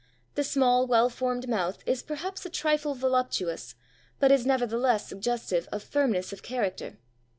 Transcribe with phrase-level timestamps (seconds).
[0.33, 3.75] The small, well formed mouth is perhaps a trifle voluptuous,
[4.19, 6.97] but is nevertheless suggestive of firmness of character.